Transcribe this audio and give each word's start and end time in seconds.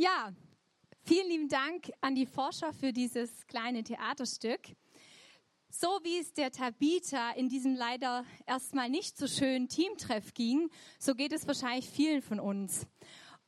Ja, 0.00 0.32
vielen 1.02 1.28
lieben 1.28 1.48
Dank 1.48 1.90
an 2.00 2.14
die 2.14 2.24
Forscher 2.24 2.72
für 2.72 2.92
dieses 2.92 3.48
kleine 3.48 3.82
Theaterstück. 3.82 4.60
So 5.70 5.88
wie 6.04 6.18
es 6.18 6.32
der 6.32 6.52
Tabitha 6.52 7.32
in 7.32 7.48
diesem 7.48 7.74
leider 7.74 8.24
erstmal 8.46 8.90
nicht 8.90 9.18
so 9.18 9.26
schönen 9.26 9.68
Teamtreff 9.68 10.34
ging, 10.34 10.70
so 11.00 11.16
geht 11.16 11.32
es 11.32 11.48
wahrscheinlich 11.48 11.90
vielen 11.90 12.22
von 12.22 12.38
uns. 12.38 12.86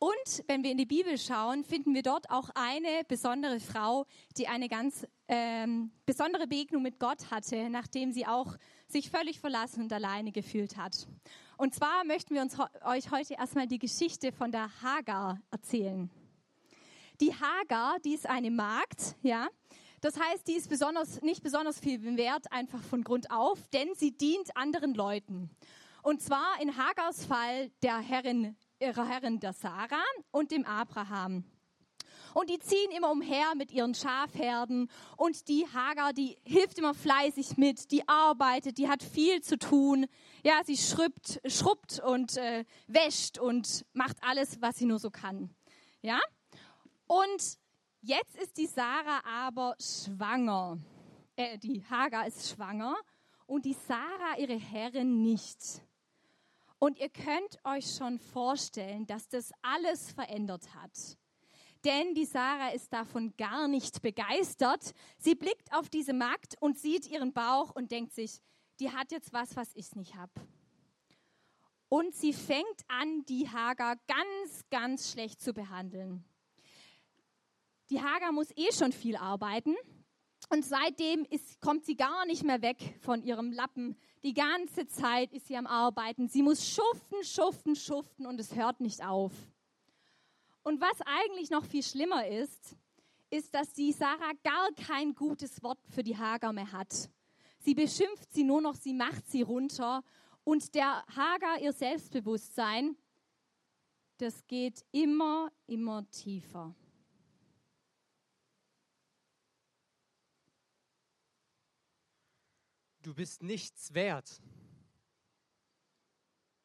Und 0.01 0.43
wenn 0.49 0.65
wir 0.65 0.73
in 0.73 0.77
die 0.77 0.87
Bibel 0.87 1.19
schauen, 1.19 1.63
finden 1.63 1.95
wir 1.95 2.03
dort 2.03 2.29
auch 2.31 2.51
eine 2.57 3.05
besondere 3.07 3.61
Frau, 3.61 4.07
die 4.37 4.49
eine 4.49 4.69
ganz 4.69 5.07
ähm, 5.29 5.93
besondere 6.05 6.49
Begegnung 6.49 6.83
mit 6.83 6.99
Gott 6.99 7.31
hatte, 7.31 7.71
nachdem 7.71 8.11
sie 8.11 8.27
auch 8.27 8.57
sich 8.89 9.09
völlig 9.09 9.39
verlassen 9.39 9.85
und 9.85 9.93
alleine 9.93 10.33
gefühlt 10.33 10.77
hat. 10.77 11.07
Und 11.59 11.77
zwar 11.77 12.03
möchten 12.03 12.35
wir 12.35 12.43
uns 12.43 12.57
euch 12.85 13.13
heute 13.13 13.35
erstmal 13.35 13.69
die 13.69 13.79
Geschichte 13.79 14.33
von 14.33 14.51
der 14.51 14.83
Hagar 14.83 15.41
erzählen. 15.53 16.11
Die 17.21 17.35
Hagar, 17.35 17.99
die 18.01 18.15
ist 18.15 18.27
eine 18.27 18.51
Magd, 18.51 19.17
ja. 19.23 19.49
Das 20.01 20.19
heißt, 20.19 20.49
die 20.49 20.55
ist 20.55 20.71
besonders, 20.71 21.21
nicht 21.21 21.43
besonders 21.43 21.79
viel 21.79 22.03
wert, 22.17 22.51
einfach 22.51 22.83
von 22.83 23.05
Grund 23.05 23.31
auf, 23.31 23.69
denn 23.69 23.95
sie 23.95 24.17
dient 24.17 24.57
anderen 24.57 24.95
Leuten. 24.95 25.51
Und 26.03 26.23
zwar 26.23 26.61
in 26.63 26.79
Hagars 26.79 27.27
Fall 27.27 27.71
der 27.83 27.99
Herrin 27.99 28.57
ihrer 28.79 29.07
Herrin 29.07 29.41
der 29.41 29.53
Sarah 29.53 30.03
und 30.31 30.51
dem 30.51 30.65
Abraham. 30.65 31.45
Und 32.33 32.49
die 32.49 32.59
ziehen 32.59 32.91
immer 32.97 33.11
umher 33.11 33.55
mit 33.57 33.73
ihren 33.73 33.95
Schafherden 33.95 34.89
und 35.17 35.49
die 35.49 35.67
Hagar, 35.67 36.13
die 36.13 36.39
hilft 36.45 36.79
immer 36.79 36.95
fleißig 36.95 37.57
mit, 37.57 37.91
die 37.91 38.07
arbeitet, 38.09 38.79
die 38.79 38.89
hat 38.89 39.03
viel 39.03 39.43
zu 39.43 39.59
tun. 39.59 40.07
Ja, 40.45 40.63
sie 40.65 40.77
schrubbt, 40.77 41.41
schrubbt 41.45 42.01
und 42.01 42.37
äh, 42.37 42.65
wäscht 42.87 43.39
und 43.39 43.85
macht 43.93 44.17
alles, 44.23 44.63
was 44.63 44.77
sie 44.77 44.87
nur 44.87 45.01
so 45.01 45.11
kann. 45.11 45.51
Ja? 46.03 46.21
Und 47.11 47.59
jetzt 48.03 48.37
ist 48.37 48.57
die 48.57 48.69
Sarah 48.69 49.21
aber 49.27 49.75
schwanger. 49.81 50.79
Äh, 51.35 51.59
die 51.59 51.85
Hagar 51.91 52.29
ist 52.29 52.51
schwanger 52.51 52.95
und 53.47 53.65
die 53.65 53.73
Sarah, 53.89 54.39
ihre 54.39 54.57
Herrin, 54.57 55.21
nicht. 55.21 55.83
Und 56.79 57.01
ihr 57.01 57.09
könnt 57.09 57.59
euch 57.65 57.97
schon 57.97 58.21
vorstellen, 58.21 59.09
dass 59.09 59.29
das 59.29 59.51
alles 59.61 60.13
verändert 60.13 60.73
hat. 60.77 61.19
Denn 61.85 62.15
die 62.15 62.27
Sarah 62.27 62.69
ist 62.69 62.93
davon 62.93 63.35
gar 63.37 63.67
nicht 63.67 64.03
begeistert. 64.03 64.95
Sie 65.19 65.35
blickt 65.35 65.73
auf 65.73 65.89
diese 65.89 66.13
Magd 66.13 66.59
und 66.61 66.79
sieht 66.79 67.09
ihren 67.09 67.33
Bauch 67.33 67.75
und 67.75 67.91
denkt 67.91 68.13
sich, 68.13 68.41
die 68.79 68.93
hat 68.93 69.11
jetzt 69.11 69.33
was, 69.33 69.57
was 69.57 69.71
ich 69.75 69.97
nicht 69.97 70.15
habe. 70.15 70.31
Und 71.89 72.15
sie 72.15 72.33
fängt 72.33 72.85
an, 72.87 73.25
die 73.25 73.49
Hagar 73.49 73.97
ganz, 74.07 74.65
ganz 74.71 75.11
schlecht 75.11 75.43
zu 75.43 75.53
behandeln. 75.53 76.25
Die 77.91 78.01
Hagar 78.01 78.33
muss 78.33 78.51
eh 78.57 78.73
schon 78.73 78.93
viel 78.93 79.17
arbeiten. 79.17 79.75
Und 80.49 80.65
seitdem 80.65 81.25
ist, 81.29 81.61
kommt 81.61 81.85
sie 81.85 81.97
gar 81.97 82.25
nicht 82.27 82.45
mehr 82.45 82.63
weg 82.63 82.99
von 83.01 83.23
ihrem 83.23 83.53
Lappen. 83.53 83.97
Die 84.23 84.33
ganze 84.33 84.87
Zeit 84.87 85.33
ist 85.33 85.49
sie 85.49 85.57
am 85.57 85.67
Arbeiten. 85.67 86.29
Sie 86.29 86.43
muss 86.43 86.69
schuften, 86.69 87.23
schuften, 87.25 87.77
schuften 87.77 88.27
und 88.27 88.41
es 88.41 88.55
hört 88.55 88.81
nicht 88.81 89.05
auf. 89.05 89.33
Und 90.63 90.81
was 90.81 91.01
eigentlich 91.05 91.51
noch 91.51 91.65
viel 91.65 91.83
schlimmer 91.83 92.27
ist, 92.27 92.77
ist, 93.31 93.55
dass 93.55 93.73
die 93.73 93.93
Sarah 93.93 94.33
gar 94.43 94.71
kein 94.73 95.15
gutes 95.15 95.63
Wort 95.63 95.79
für 95.89 96.03
die 96.03 96.17
Hagar 96.17 96.53
mehr 96.53 96.73
hat. 96.73 97.11
Sie 97.61 97.75
beschimpft 97.75 98.33
sie 98.33 98.45
nur 98.45 98.61
noch, 98.61 98.75
sie 98.75 98.93
macht 98.93 99.29
sie 99.29 99.43
runter. 99.43 100.03
Und 100.45 100.75
der 100.75 101.05
Hagar, 101.15 101.61
ihr 101.61 101.73
Selbstbewusstsein, 101.73 102.97
das 104.19 104.47
geht 104.47 104.85
immer, 104.91 105.51
immer 105.67 106.09
tiefer. 106.11 106.75
Du 113.11 113.17
bist 113.17 113.43
nichts 113.43 113.93
wert. 113.93 114.41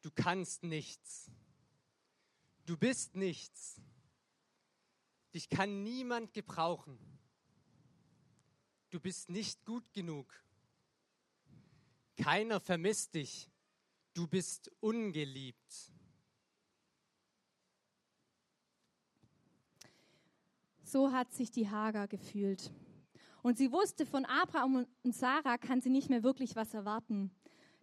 Du 0.00 0.12
kannst 0.12 0.62
nichts. 0.62 1.28
Du 2.66 2.76
bist 2.76 3.16
nichts. 3.16 3.80
Dich 5.34 5.48
kann 5.48 5.82
niemand 5.82 6.32
gebrauchen. 6.34 7.00
Du 8.90 9.00
bist 9.00 9.28
nicht 9.28 9.64
gut 9.64 9.92
genug. 9.92 10.32
Keiner 12.16 12.60
vermisst 12.60 13.16
dich. 13.16 13.50
Du 14.14 14.28
bist 14.28 14.70
ungeliebt. 14.78 15.92
So 20.84 21.10
hat 21.10 21.32
sich 21.32 21.50
die 21.50 21.68
Hagar 21.68 22.06
gefühlt. 22.06 22.70
Und 23.46 23.56
sie 23.56 23.70
wusste, 23.70 24.06
von 24.06 24.24
Abraham 24.24 24.86
und 25.04 25.14
Sarah 25.14 25.56
kann 25.56 25.80
sie 25.80 25.88
nicht 25.88 26.10
mehr 26.10 26.24
wirklich 26.24 26.56
was 26.56 26.74
erwarten. 26.74 27.30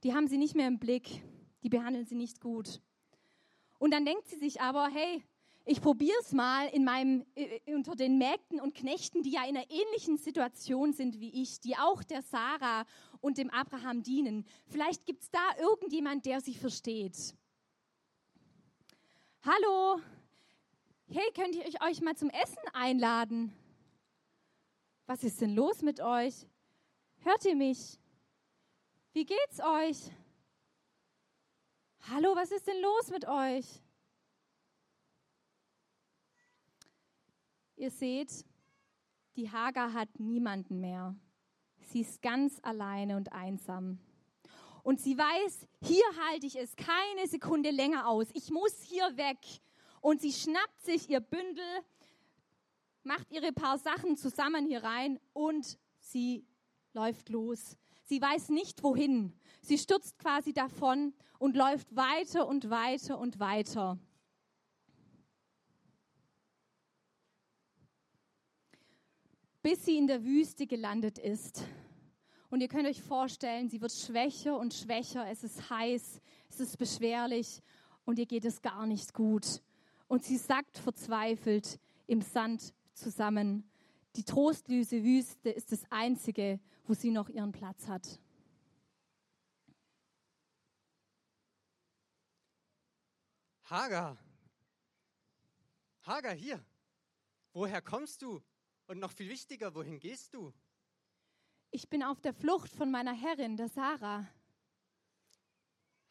Die 0.03 0.13
haben 0.13 0.27
sie 0.27 0.37
nicht 0.37 0.55
mehr 0.55 0.67
im 0.67 0.77
Blick. 0.77 1.23
Die 1.63 1.69
behandeln 1.69 2.05
sie 2.05 2.15
nicht 2.15 2.41
gut. 2.41 2.81
Und 3.79 3.93
dann 3.93 4.03
denkt 4.03 4.27
sie 4.27 4.35
sich 4.35 4.59
aber, 4.59 4.89
hey, 4.89 5.23
ich 5.63 5.81
probiere 5.81 6.17
es 6.19 6.33
mal 6.33 6.67
in 6.67 6.83
meinem, 6.83 7.25
äh, 7.35 7.61
unter 7.73 7.95
den 7.95 8.17
Mägden 8.17 8.59
und 8.59 8.75
Knechten, 8.75 9.23
die 9.23 9.31
ja 9.31 9.45
in 9.45 9.55
einer 9.55 9.71
ähnlichen 9.71 10.17
Situation 10.17 10.91
sind 10.91 11.21
wie 11.21 11.41
ich, 11.41 11.61
die 11.61 11.77
auch 11.77 12.03
der 12.03 12.23
Sarah 12.23 12.83
und 13.21 13.37
dem 13.37 13.49
Abraham 13.49 14.03
dienen. 14.03 14.45
Vielleicht 14.67 15.05
gibt 15.05 15.23
es 15.23 15.31
da 15.31 15.39
irgendjemand, 15.61 16.25
der 16.25 16.41
sie 16.41 16.55
versteht. 16.55 17.33
Hallo, 19.43 20.01
hey, 21.07 21.31
könnt 21.33 21.55
ihr 21.55 21.63
euch 21.89 22.01
mal 22.01 22.17
zum 22.17 22.29
Essen 22.31 22.67
einladen? 22.73 23.53
Was 25.05 25.23
ist 25.23 25.41
denn 25.41 25.53
los 25.53 25.81
mit 25.81 25.99
euch? 25.99 26.47
Hört 27.19 27.45
ihr 27.45 27.55
mich? 27.55 27.99
Wie 29.11 29.25
geht's 29.25 29.59
euch? 29.59 30.11
Hallo, 32.09 32.35
was 32.35 32.51
ist 32.51 32.67
denn 32.67 32.81
los 32.81 33.09
mit 33.09 33.27
euch? 33.27 33.65
Ihr 37.75 37.91
seht, 37.91 38.45
die 39.35 39.51
Hagar 39.51 39.93
hat 39.93 40.19
niemanden 40.19 40.79
mehr. 40.79 41.15
Sie 41.81 42.01
ist 42.01 42.21
ganz 42.21 42.59
alleine 42.61 43.17
und 43.17 43.31
einsam. 43.33 43.99
Und 44.83 44.99
sie 44.99 45.17
weiß, 45.17 45.67
hier 45.81 46.03
halte 46.27 46.45
ich 46.45 46.55
es 46.55 46.75
keine 46.75 47.27
Sekunde 47.27 47.71
länger 47.71 48.07
aus. 48.07 48.27
Ich 48.33 48.51
muss 48.51 48.81
hier 48.81 49.17
weg. 49.17 49.39
Und 50.01 50.21
sie 50.21 50.33
schnappt 50.33 50.81
sich 50.81 51.09
ihr 51.09 51.21
Bündel, 51.21 51.65
macht 53.03 53.31
ihre 53.31 53.51
paar 53.51 53.77
Sachen 53.77 54.17
zusammen 54.17 54.65
hier 54.65 54.83
rein 54.83 55.19
und 55.33 55.77
sie 55.99 56.45
läuft 56.93 57.29
los. 57.29 57.77
Sie 58.05 58.21
weiß 58.21 58.49
nicht 58.49 58.83
wohin. 58.83 59.33
Sie 59.61 59.77
stürzt 59.77 60.17
quasi 60.19 60.53
davon 60.53 61.13
und 61.39 61.55
läuft 61.55 61.95
weiter 61.95 62.47
und 62.47 62.69
weiter 62.69 63.17
und 63.17 63.39
weiter. 63.39 63.97
Bis 69.61 69.85
sie 69.85 69.97
in 69.97 70.07
der 70.07 70.23
Wüste 70.23 70.67
gelandet 70.67 71.17
ist. 71.17 71.63
Und 72.49 72.61
ihr 72.61 72.67
könnt 72.67 72.87
euch 72.87 73.01
vorstellen, 73.01 73.69
sie 73.69 73.81
wird 73.81 73.93
schwächer 73.93 74.59
und 74.59 74.73
schwächer. 74.73 75.25
Es 75.29 75.43
ist 75.43 75.69
heiß, 75.69 76.21
es 76.49 76.59
ist 76.59 76.77
beschwerlich 76.77 77.61
und 78.05 78.19
ihr 78.19 78.25
geht 78.25 78.45
es 78.45 78.61
gar 78.61 78.85
nicht 78.85 79.13
gut. 79.13 79.61
Und 80.07 80.23
sie 80.23 80.37
sackt 80.37 80.77
verzweifelt 80.77 81.79
im 82.05 82.21
Sand 82.21 82.73
zusammen. 82.93 83.69
Die 84.15 84.23
trostlose 84.23 85.03
Wüste 85.03 85.49
ist 85.49 85.71
das 85.71 85.83
Einzige, 85.89 86.59
wo 86.85 86.93
sie 86.93 87.11
noch 87.11 87.29
ihren 87.29 87.51
Platz 87.51 87.87
hat. 87.87 88.19
Hagar, 93.65 94.17
Hagar 96.03 96.33
hier, 96.33 96.63
woher 97.53 97.81
kommst 97.81 98.21
du? 98.21 98.43
Und 98.87 98.99
noch 98.99 99.11
viel 99.11 99.29
wichtiger, 99.29 99.73
wohin 99.73 99.99
gehst 99.99 100.33
du? 100.33 100.53
Ich 101.71 101.89
bin 101.89 102.03
auf 102.03 102.19
der 102.19 102.33
Flucht 102.33 102.75
von 102.75 102.91
meiner 102.91 103.13
Herrin, 103.13 103.55
der 103.55 103.69
Sarah. 103.69 104.27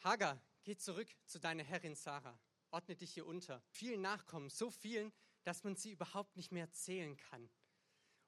Hagar, 0.01 0.43
geh 0.65 0.77
zurück 0.77 1.09
zu 1.27 1.39
deiner 1.39 1.63
Herrin 1.63 1.95
Sarah. 1.95 2.37
Ordne 2.71 2.97
dich 2.97 3.13
hier 3.13 3.27
unter. 3.27 3.63
Vielen 3.69 4.01
Nachkommen, 4.01 4.49
so 4.49 4.71
vielen, 4.71 5.13
dass 5.45 5.65
man 5.65 5.77
sie 5.77 5.93
überhaupt 5.93 6.37
nicht 6.37 6.53
mehr 6.53 6.71
zählen 6.73 7.17
kann. 7.17 7.51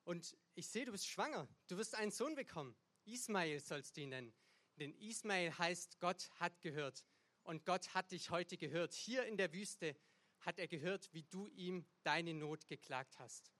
Und 0.05 0.37
ich 0.55 0.69
sehe, 0.69 0.85
du 0.85 0.93
bist 0.93 1.09
schwanger. 1.09 1.49
Du 1.69 1.77
wirst 1.77 1.95
einen 1.95 2.11
Sohn 2.11 2.35
bekommen. 2.35 2.77
Ismael 3.05 3.61
sollst 3.61 3.97
du 3.97 4.03
ihn 4.03 4.11
nennen. 4.11 4.35
Denn 4.77 4.93
Ismael 4.95 5.57
heißt, 5.57 6.01
Gott 6.01 6.31
hat 6.41 6.61
gehört. 6.61 7.05
Und 7.43 7.65
Gott 7.65 7.95
hat 7.95 8.11
dich 8.13 8.31
heute 8.31 8.57
gehört. 8.57 8.93
Hier 8.93 9.25
in 9.27 9.37
der 9.37 9.53
Wüste 9.53 9.97
hat 10.41 10.59
er 10.59 10.69
gehört, 10.69 11.13
wie 11.13 11.23
du 11.25 11.47
ihm 11.49 11.87
deine 12.03 12.35
Not 12.35 12.67
geklagt 12.67 13.19
hast. 13.19 13.53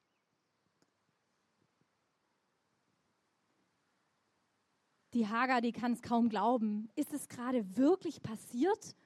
Die 5.15 5.29
Hagar, 5.29 5.61
die 5.61 5.73
kann 5.73 5.93
es 5.93 6.03
kaum 6.03 6.29
glauben. 6.29 6.91
Ist 6.97 7.13
es 7.13 7.29
gerade 7.29 7.77
wirklich 7.77 8.21
passiert? 8.21 8.97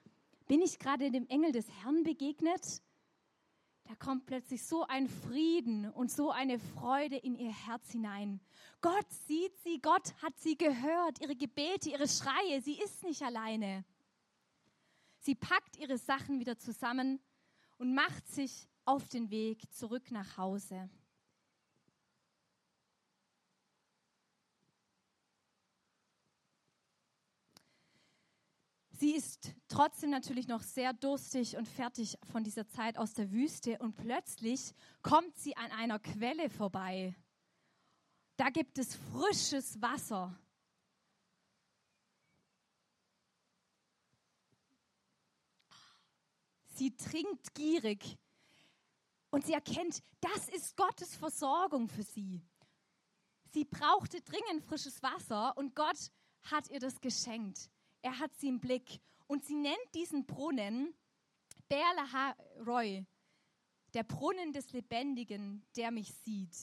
Bin 0.47 0.63
ich 0.63 0.79
gerade 0.79 1.11
dem 1.11 1.27
Engel 1.29 1.53
des 1.53 1.69
Herrn 1.83 2.03
begegnet? 2.03 2.83
Kommt 3.99 4.27
plötzlich 4.27 4.65
so 4.65 4.87
ein 4.87 5.09
Frieden 5.09 5.91
und 5.91 6.11
so 6.11 6.31
eine 6.31 6.59
Freude 6.59 7.17
in 7.17 7.35
ihr 7.35 7.53
Herz 7.53 7.93
hinein. 7.93 8.41
Gott 8.81 9.07
sieht 9.27 9.57
sie, 9.65 9.81
Gott 9.81 10.15
hat 10.23 10.39
sie 10.39 10.57
gehört, 10.57 11.21
ihre 11.21 11.37
Gebete, 11.37 11.91
ihre 11.91 12.09
Schreie, 12.09 12.61
sie 12.61 12.79
ist 12.81 13.03
nicht 13.03 13.23
alleine. 13.23 13.85
Sie 15.21 15.35
packt 15.35 15.77
ihre 15.77 15.99
Sachen 15.99 16.41
wieder 16.41 16.59
zusammen 16.59 17.21
und 17.77 17.95
macht 17.95 18.27
sich 18.29 18.69
auf 18.85 19.09
den 19.09 19.31
Weg 19.31 19.71
zurück 19.73 20.11
nach 20.11 20.37
Hause. 20.37 20.89
Sie 28.99 29.15
ist 29.15 29.55
trotzdem 29.69 30.11
natürlich 30.11 30.49
noch 30.49 30.61
sehr 30.61 30.93
durstig 30.93 31.57
und 31.57 31.69
fertig 31.69 32.19
von 32.33 32.43
dieser 32.43 32.67
Zeit 32.67 32.99
aus 32.99 33.15
der 33.15 33.31
Wüste 33.31 33.79
und 33.79 33.95
plötzlich 33.95 34.75
kommt 35.03 35.39
sie 35.39 35.57
an 35.57 35.71
einer 35.71 36.01
Quelle 36.01 36.51
vorbei. 36.51 37.15
Da 38.37 38.51
gibt 38.51 38.77
es 38.77 38.97
frisches 38.97 39.81
Wasser. 39.81 40.37
Sie 46.75 46.97
trinkt 46.97 47.55
gierig 47.55 48.19
und 49.31 49.47
sie 49.47 49.53
erkennt, 49.53 50.03
das 50.21 50.49
ist 50.49 50.77
Gottes 50.77 51.15
Versorgung 51.15 51.89
für 51.89 52.03
sie. 52.03 52.43
Sie 53.53 53.65
brauchte 53.65 54.21
dringend 54.23 54.65
frisches 54.65 55.01
Wasser 55.05 55.57
und 55.57 55.77
Gott 55.77 56.11
hat 56.43 56.69
ihr 56.71 56.81
das 56.81 57.01
geschenkt. 57.01 57.71
Er 58.09 58.19
hat 58.21 58.35
sie 58.39 58.49
im 58.49 58.59
Blick. 58.59 59.03
Und 59.27 59.45
sie 59.45 59.55
nennt 59.55 59.95
diesen 59.95 60.25
Brunnen 60.25 60.95
Berla 61.69 62.35
Roy, 62.67 63.05
der 63.93 64.03
Brunnen 64.03 64.51
des 64.55 64.73
Lebendigen, 64.73 65.63
der 65.77 65.91
mich 65.91 66.15
sieht. 66.15 66.57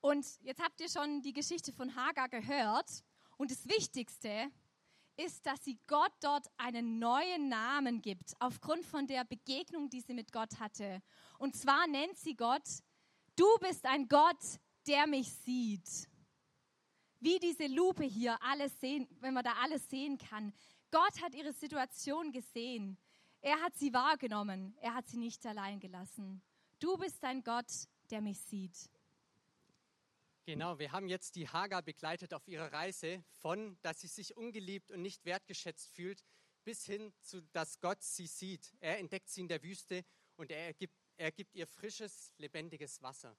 Und 0.00 0.26
jetzt 0.40 0.62
habt 0.62 0.80
ihr 0.80 0.88
schon 0.88 1.20
die 1.20 1.34
Geschichte 1.34 1.74
von 1.74 1.94
Hagar 1.94 2.30
gehört. 2.30 3.04
Und 3.36 3.50
das 3.50 3.68
Wichtigste 3.68 4.50
ist, 5.24 5.46
dass 5.46 5.64
sie 5.64 5.78
Gott 5.86 6.12
dort 6.20 6.46
einen 6.56 6.98
neuen 6.98 7.48
Namen 7.48 8.00
gibt, 8.00 8.34
aufgrund 8.40 8.84
von 8.84 9.06
der 9.06 9.24
Begegnung, 9.24 9.88
die 9.90 10.00
sie 10.00 10.14
mit 10.14 10.32
Gott 10.32 10.58
hatte. 10.58 11.02
Und 11.38 11.54
zwar 11.54 11.86
nennt 11.86 12.16
sie 12.18 12.34
Gott, 12.34 12.66
du 13.36 13.46
bist 13.60 13.84
ein 13.86 14.08
Gott, 14.08 14.38
der 14.86 15.06
mich 15.06 15.30
sieht. 15.32 16.08
Wie 17.20 17.38
diese 17.38 17.66
Lupe 17.66 18.04
hier 18.04 18.42
alles 18.42 18.80
sehen, 18.80 19.06
wenn 19.20 19.34
man 19.34 19.44
da 19.44 19.52
alles 19.62 19.88
sehen 19.90 20.16
kann. 20.16 20.52
Gott 20.90 21.20
hat 21.22 21.34
ihre 21.34 21.52
Situation 21.52 22.32
gesehen. 22.32 22.96
Er 23.42 23.60
hat 23.60 23.76
sie 23.76 23.92
wahrgenommen. 23.92 24.74
Er 24.80 24.94
hat 24.94 25.08
sie 25.08 25.18
nicht 25.18 25.44
allein 25.46 25.80
gelassen. 25.80 26.42
Du 26.78 26.96
bist 26.96 27.22
ein 27.24 27.42
Gott, 27.44 27.70
der 28.10 28.22
mich 28.22 28.40
sieht. 28.40 28.90
Genau, 30.46 30.78
wir 30.78 30.92
haben 30.92 31.08
jetzt 31.08 31.36
die 31.36 31.48
Hagar 31.48 31.82
begleitet 31.82 32.34
auf 32.34 32.48
ihrer 32.48 32.72
Reise 32.72 33.22
von, 33.36 33.78
dass 33.82 34.00
sie 34.00 34.08
sich 34.08 34.36
ungeliebt 34.36 34.90
und 34.90 35.02
nicht 35.02 35.24
wertgeschätzt 35.24 35.90
fühlt, 35.90 36.24
bis 36.64 36.84
hin 36.84 37.12
zu, 37.20 37.42
dass 37.52 37.80
Gott 37.80 38.02
sie 38.02 38.26
sieht. 38.26 38.74
Er 38.80 38.98
entdeckt 38.98 39.28
sie 39.28 39.42
in 39.42 39.48
der 39.48 39.62
Wüste 39.62 40.04
und 40.36 40.50
er 40.50 40.72
gibt, 40.74 40.94
er 41.16 41.30
gibt 41.30 41.54
ihr 41.54 41.66
frisches, 41.66 42.32
lebendiges 42.38 43.02
Wasser. 43.02 43.36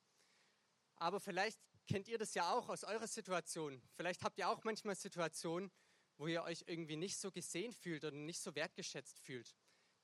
Aber 0.95 1.19
vielleicht 1.19 1.59
kennt 1.88 2.07
ihr 2.07 2.18
das 2.18 2.36
ja 2.36 2.53
auch 2.53 2.69
aus 2.69 2.83
eurer 2.83 3.07
Situation. 3.07 3.81
Vielleicht 3.95 4.24
habt 4.24 4.38
ihr 4.38 4.48
auch 4.48 4.63
manchmal 4.63 4.95
Situationen, 4.95 5.71
wo 6.18 6.27
ihr 6.27 6.44
euch 6.44 6.63
irgendwie 6.68 6.95
nicht 6.95 7.18
so 7.18 7.31
gesehen 7.31 7.74
fühlt 7.74 8.06
oder 8.06 8.15
nicht 8.15 8.39
so 8.39 8.53
wertgeschätzt 8.53 9.19
fühlt. 9.19 9.56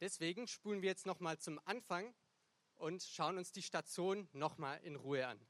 Deswegen 0.01 0.47
spulen 0.47 0.81
wir 0.81 0.89
jetzt 0.89 1.05
nochmal 1.05 1.37
zum 1.37 1.59
Anfang 1.65 2.13
und 2.75 3.03
schauen 3.03 3.37
uns 3.37 3.51
die 3.51 3.61
Station 3.61 4.27
nochmal 4.33 4.79
in 4.83 4.95
Ruhe 4.95 5.27
an. 5.27 5.47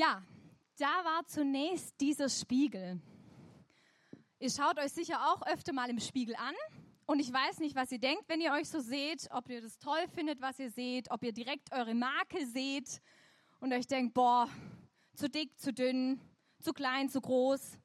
Ja, 0.00 0.22
da 0.78 1.04
war 1.04 1.26
zunächst 1.26 2.00
dieser 2.00 2.30
Spiegel. 2.30 2.98
Ihr 4.38 4.50
schaut 4.50 4.78
euch 4.78 4.92
sicher 4.92 5.30
auch 5.30 5.46
öfter 5.46 5.74
mal 5.74 5.90
im 5.90 6.00
Spiegel 6.00 6.34
an. 6.36 6.54
Und 7.04 7.20
ich 7.20 7.30
weiß 7.30 7.58
nicht, 7.58 7.76
was 7.76 7.92
ihr 7.92 7.98
denkt, 7.98 8.24
wenn 8.26 8.40
ihr 8.40 8.50
euch 8.50 8.70
so 8.70 8.80
seht, 8.80 9.28
ob 9.30 9.50
ihr 9.50 9.60
das 9.60 9.78
toll 9.78 10.08
findet, 10.14 10.40
was 10.40 10.58
ihr 10.58 10.70
seht, 10.70 11.10
ob 11.10 11.22
ihr 11.22 11.32
direkt 11.32 11.70
eure 11.72 11.94
Makel 11.94 12.46
seht 12.46 13.02
und 13.60 13.74
euch 13.74 13.86
denkt, 13.86 14.14
boah, 14.14 14.48
zu 15.16 15.28
dick, 15.28 15.60
zu 15.60 15.70
dünn, 15.70 16.18
zu 16.60 16.72
klein, 16.72 17.10
zu 17.10 17.20
groß. 17.20 17.76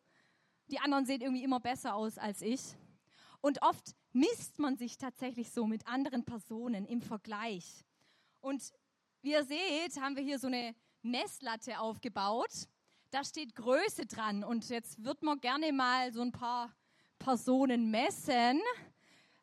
Die 0.67 0.79
anderen 0.79 1.05
sehen 1.05 1.19
irgendwie 1.19 1.43
immer 1.43 1.59
besser 1.59 1.95
aus 1.95 2.17
als 2.17 2.41
ich. 2.41 2.61
Und 3.41 3.61
oft 3.61 3.93
misst 4.13 4.57
man 4.57 4.77
sich 4.77 4.97
tatsächlich 4.97 5.51
so 5.51 5.67
mit 5.67 5.85
anderen 5.85 6.23
Personen 6.23 6.85
im 6.85 7.01
Vergleich. 7.01 7.83
Und 8.39 8.71
wie 9.21 9.33
ihr 9.33 9.43
seht, 9.43 9.99
haben 9.99 10.15
wir 10.15 10.23
hier 10.23 10.39
so 10.39 10.47
eine 10.47 10.75
Messlatte 11.05 11.79
aufgebaut. 11.79 12.51
Da 13.11 13.23
steht 13.23 13.55
Größe 13.55 14.05
dran 14.05 14.43
und 14.43 14.67
jetzt 14.69 15.03
wird 15.03 15.23
man 15.23 15.39
gerne 15.39 15.71
mal 15.71 16.11
so 16.11 16.21
ein 16.21 16.31
paar 16.31 16.75
Personen 17.17 17.89
messen. 17.89 18.61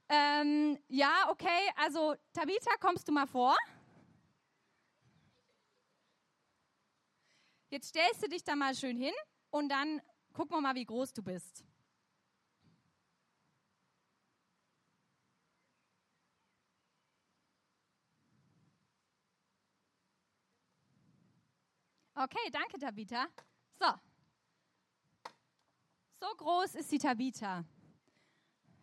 Ähm, 0.09 0.79
ja, 0.89 1.31
okay, 1.31 1.71
also 1.77 2.15
Tabitha, 2.35 2.77
kommst 2.79 3.09
du 3.09 3.13
mal 3.13 3.27
vor? 3.27 3.57
Jetzt 7.71 7.89
stellst 7.89 8.23
du 8.23 8.29
dich 8.29 8.45
da 8.45 8.55
mal 8.55 8.75
schön 8.75 8.99
hin 8.99 9.15
und 9.51 9.71
dann 9.71 10.03
gucken 10.35 10.57
wir 10.57 10.61
mal, 10.61 10.75
wie 10.75 10.85
groß 10.85 11.15
du 11.15 11.23
bist. 11.23 11.65
Okay, 22.15 22.51
danke, 22.53 22.79
Tabitha. 22.79 23.27
So. 23.79 23.87
So 26.21 26.27
groß 26.37 26.75
ist 26.75 26.93
die 26.93 26.99
Tabitha. 26.99 27.65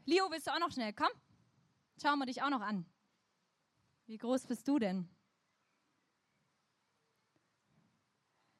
Leo, 0.05 0.27
bist 0.29 0.47
du 0.47 0.51
auch 0.51 0.59
noch 0.59 0.71
schnell? 0.71 0.93
Komm, 0.93 1.11
schauen 2.01 2.17
wir 2.19 2.25
dich 2.25 2.41
auch 2.41 2.49
noch 2.49 2.61
an. 2.61 2.85
Wie 4.07 4.17
groß 4.17 4.47
bist 4.47 4.67
du 4.67 4.79
denn? 4.79 5.07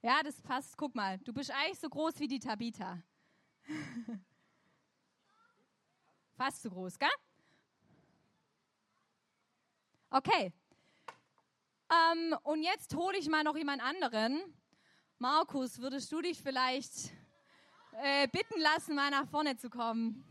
Ja, 0.02 0.22
das 0.24 0.42
passt. 0.42 0.78
Guck 0.78 0.96
mal, 0.96 1.18
du 1.20 1.34
bist 1.34 1.52
eigentlich 1.52 1.80
so 1.80 1.90
groß 1.90 2.20
wie 2.20 2.28
die 2.28 2.40
Tabitha. 2.40 3.02
Fast 6.38 6.62
so 6.62 6.70
groß, 6.70 6.98
gell? 7.00 7.10
Okay. 10.12 10.54
Ähm, 11.90 12.36
und 12.44 12.62
jetzt 12.62 12.94
hole 12.96 13.18
ich 13.18 13.28
mal 13.28 13.44
noch 13.44 13.58
jemand 13.58 13.82
anderen. 13.82 14.42
Markus, 15.18 15.80
würdest 15.80 16.12
du 16.12 16.22
dich 16.22 16.42
vielleicht 16.42 17.12
äh, 17.94 18.28
bitten 18.28 18.60
lassen, 18.60 18.96
mal 18.96 19.10
nach 19.10 19.28
vorne 19.28 19.58
zu 19.58 19.70
kommen? 19.70 20.24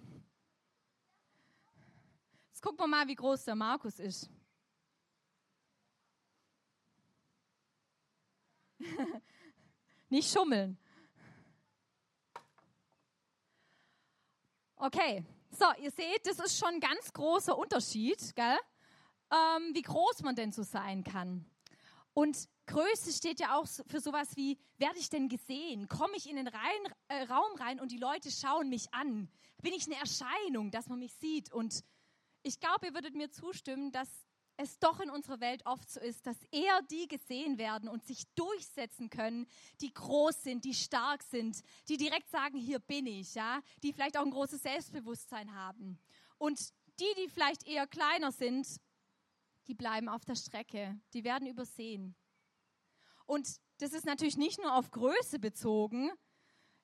Jetzt 2.48 2.62
gucken 2.62 2.78
wir 2.78 2.86
mal, 2.86 3.08
wie 3.08 3.16
groß 3.16 3.44
der 3.44 3.56
Markus 3.56 3.98
ist. 3.98 4.30
Nicht 10.08 10.32
schummeln. 10.32 10.78
Okay, 14.76 15.24
so, 15.50 15.64
ihr 15.80 15.90
seht, 15.90 16.24
das 16.24 16.38
ist 16.38 16.56
schon 16.56 16.74
ein 16.74 16.80
ganz 16.80 17.12
großer 17.12 17.58
Unterschied, 17.58 18.34
gell? 18.36 18.58
Ähm, 19.30 19.74
wie 19.74 19.82
groß 19.82 20.22
man 20.22 20.34
denn 20.34 20.52
so 20.52 20.62
sein 20.62 21.04
kann. 21.04 21.44
Und 22.14 22.48
Größe 22.66 23.12
steht 23.12 23.40
ja 23.40 23.56
auch 23.56 23.66
für 23.86 24.00
sowas 24.00 24.36
wie, 24.36 24.58
werde 24.76 24.98
ich 24.98 25.08
denn 25.08 25.28
gesehen? 25.28 25.88
Komme 25.88 26.16
ich 26.16 26.28
in 26.28 26.36
den 26.36 26.48
rein, 26.48 26.94
äh, 27.08 27.22
Raum 27.24 27.54
rein 27.58 27.80
und 27.80 27.92
die 27.92 27.98
Leute 27.98 28.30
schauen 28.30 28.68
mich 28.68 28.92
an? 28.92 29.28
Bin 29.62 29.72
ich 29.72 29.86
eine 29.86 29.96
Erscheinung, 29.96 30.70
dass 30.70 30.88
man 30.88 30.98
mich 30.98 31.14
sieht? 31.14 31.52
Und 31.52 31.84
ich 32.42 32.58
glaube, 32.58 32.86
ihr 32.86 32.94
würdet 32.94 33.14
mir 33.14 33.30
zustimmen, 33.30 33.92
dass 33.92 34.08
es 34.56 34.78
doch 34.80 35.00
in 35.00 35.10
unserer 35.10 35.40
Welt 35.40 35.64
oft 35.64 35.88
so 35.88 36.00
ist, 36.00 36.26
dass 36.26 36.36
eher 36.50 36.82
die 36.90 37.06
gesehen 37.06 37.58
werden 37.58 37.88
und 37.88 38.04
sich 38.04 38.24
durchsetzen 38.34 39.08
können, 39.08 39.46
die 39.80 39.94
groß 39.94 40.42
sind, 40.42 40.64
die 40.64 40.74
stark 40.74 41.22
sind, 41.22 41.62
die 41.88 41.96
direkt 41.96 42.28
sagen, 42.30 42.58
hier 42.58 42.80
bin 42.80 43.06
ich, 43.06 43.34
ja, 43.34 43.60
die 43.82 43.92
vielleicht 43.92 44.18
auch 44.18 44.24
ein 44.24 44.32
großes 44.32 44.62
Selbstbewusstsein 44.62 45.54
haben. 45.54 45.98
Und 46.38 46.72
die, 46.98 47.14
die 47.16 47.28
vielleicht 47.28 47.66
eher 47.68 47.86
kleiner 47.86 48.32
sind, 48.32 48.66
die 49.68 49.74
bleiben 49.74 50.08
auf 50.08 50.24
der 50.24 50.34
Strecke, 50.34 50.98
die 51.12 51.24
werden 51.24 51.46
übersehen. 51.46 52.16
Und 53.26 53.60
das 53.78 53.92
ist 53.92 54.06
natürlich 54.06 54.36
nicht 54.36 54.60
nur 54.60 54.74
auf 54.74 54.90
Größe 54.90 55.38
bezogen. 55.38 56.10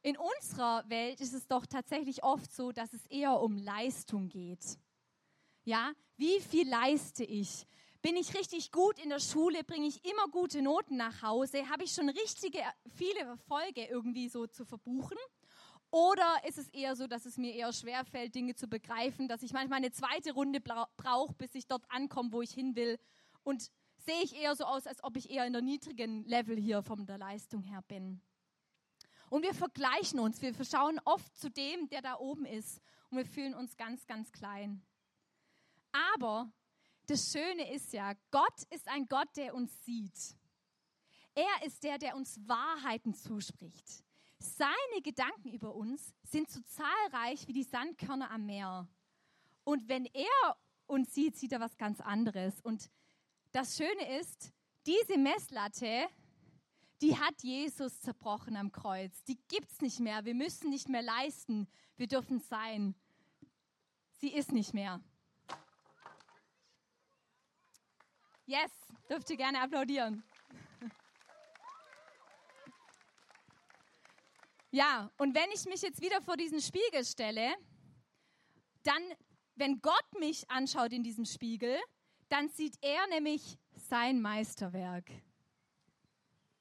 In 0.03 0.19
unserer 0.19 0.89
Welt 0.91 1.21
ist 1.23 1.33
es 1.33 1.47
doch 1.47 1.65
tatsächlich 1.65 2.23
oft 2.23 2.53
so, 2.53 2.73
dass 2.73 2.93
es 2.93 3.07
eher 3.07 3.41
um 3.41 3.57
Leistung 3.57 4.29
geht. 4.29 4.79
Ja, 5.65 5.93
wie 6.19 6.41
viel 6.41 6.69
leiste 6.69 7.25
ich? 7.25 7.67
Bin 8.03 8.17
ich 8.17 8.35
richtig 8.35 8.71
gut 8.71 8.99
in 8.99 9.09
der 9.09 9.19
Schule? 9.19 9.65
Bringe 9.65 9.87
ich 9.87 10.05
immer 10.05 10.29
gute 10.31 10.61
Noten 10.61 10.99
nach 10.99 11.23
Hause? 11.23 11.71
Habe 11.71 11.85
ich 11.85 11.93
schon 11.93 12.11
richtige, 12.11 12.61
viele 12.95 13.21
Erfolge 13.21 13.87
irgendwie 13.87 14.29
so 14.29 14.47
zu 14.47 14.67
verbuchen? 14.67 15.17
Oder 15.95 16.41
ist 16.45 16.59
es 16.59 16.69
eher 16.71 16.97
so, 16.97 17.07
dass 17.07 17.25
es 17.25 17.39
mir 17.39 17.55
eher 17.55 17.73
schwerfällt, 17.73 18.35
Dinge 18.35 18.57
zu 18.57 18.67
begreifen, 18.67 19.29
dass 19.29 19.45
ich 19.45 19.53
manchmal 19.53 19.77
eine 19.77 19.93
zweite 19.93 20.33
Runde 20.33 20.61
brauche, 20.61 21.35
bis 21.35 21.55
ich 21.55 21.69
dort 21.69 21.89
ankomme, 21.89 22.33
wo 22.33 22.43
ich 22.43 22.51
hin 22.51 22.75
will? 22.75 22.99
Und 23.45 23.71
sehe 23.99 24.21
ich 24.25 24.35
eher 24.35 24.57
so 24.57 24.65
aus, 24.65 24.89
als 24.89 25.05
ob 25.05 25.17
ich 25.17 25.31
eher 25.31 25.47
in 25.47 25.53
der 25.53 25.63
niedrigen 25.63 26.25
Level 26.25 26.57
hier 26.57 26.83
von 26.83 27.07
der 27.07 27.17
Leistung 27.17 27.63
her 27.63 27.81
bin. 27.87 28.21
Und 29.31 29.45
wir 29.45 29.55
vergleichen 29.55 30.19
uns, 30.19 30.43
wir 30.43 30.53
schauen 30.65 31.01
oft 31.05 31.39
zu 31.39 31.49
dem, 31.49 31.89
der 31.89 32.03
da 32.03 32.19
oben 32.19 32.45
ist 32.45 32.81
und 33.11 33.19
wir 33.19 33.25
fühlen 33.25 33.55
uns 33.55 33.77
ganz, 33.77 34.05
ganz 34.09 34.33
klein. 34.33 34.83
Aber 35.93 36.51
das 37.07 37.31
Schöne 37.31 37.73
ist 37.73 37.93
ja, 37.93 38.15
Gott 38.33 38.65
ist 38.71 38.89
ein 38.89 39.07
Gott, 39.07 39.29
der 39.37 39.55
uns 39.55 39.85
sieht. 39.85 40.37
Er 41.37 41.65
ist 41.65 41.85
der, 41.85 41.99
der 41.99 42.17
uns 42.17 42.37
Wahrheiten 42.49 43.15
zuspricht. 43.15 44.04
Seine 44.45 45.01
Gedanken 45.03 45.53
über 45.53 45.75
uns 45.75 46.13
sind 46.23 46.51
so 46.51 46.61
zahlreich 46.61 47.49
wie 47.49 47.55
die 47.55 47.63
Sandkörner 47.63 48.31
am 48.31 48.45
Meer. 48.45 48.87
Und 49.65 49.89
wenn 49.89 50.05
er 50.05 50.57
uns 50.87 51.15
sieht, 51.15 51.37
sieht 51.37 51.53
er 51.53 51.61
was 51.61 51.79
ganz 51.79 52.03
anderes. 52.03 52.61
Und 52.61 52.91
das 53.53 53.79
Schöne 53.79 54.19
ist, 54.19 54.53
diese 54.85 55.17
Messlatte, 55.17 56.09
die 57.01 57.17
hat 57.19 57.43
Jesus 57.43 58.03
zerbrochen 58.03 58.57
am 58.57 58.71
Kreuz. 58.71 59.25
Die 59.25 59.39
gibt 59.49 59.73
es 59.73 59.81
nicht 59.81 59.99
mehr. 60.01 60.27
Wir 60.27 60.35
müssen 60.35 60.69
nicht 60.69 60.91
mehr 60.91 61.03
leisten. 61.03 61.67
Wir 61.97 62.07
dürfen 62.07 62.39
sein. 62.41 62.95
Sie 64.19 64.29
ist 64.29 64.53
nicht 64.53 64.75
mehr. 64.75 65.01
Yes, 68.45 68.71
dürft 69.09 69.31
ihr 69.31 69.39
gerne 69.39 69.63
applaudieren. 69.63 70.23
Ja, 74.75 75.09
und 75.19 75.37
wenn 75.37 75.53
ich 75.53 75.67
mich 75.67 75.83
jetzt 75.83 76.01
wieder 76.01 76.21
vor 76.21 76.37
diesen 76.37 76.61
Spiegel 76.61 77.05
stelle, 77.05 77.55
dann, 78.83 79.01
wenn 79.55 79.81
Gott 79.81 80.19
mich 80.19 80.51
anschaut 80.51 80.93
in 80.93 81.05
diesem 81.05 81.27
Spiegel, 81.27 81.79
dann 82.29 82.49
sieht 82.49 82.77
er 82.81 83.07
nämlich 83.07 83.57
sein 83.77 84.21
Meisterwerk. 84.21 85.09